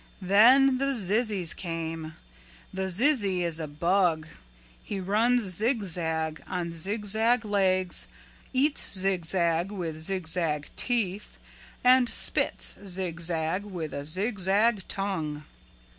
"Then 0.23 0.79
the 0.79 0.95
zizzies 0.95 1.53
came. 1.55 2.15
The 2.73 2.89
zizzy 2.89 3.41
is 3.43 3.59
a 3.59 3.67
bug. 3.67 4.27
He 4.83 4.99
runs 4.99 5.43
zigzag 5.43 6.41
on 6.47 6.71
zigzag 6.71 7.45
legs, 7.45 8.07
eats 8.51 8.97
zigzag 8.97 9.69
with 9.71 9.99
zigzag 10.01 10.71
teeth, 10.75 11.37
and 11.83 12.09
spits 12.09 12.77
zigzag 12.83 13.63
with 13.63 13.93
a 13.93 14.03
zigzag 14.03 14.87
tongue. 14.87 15.43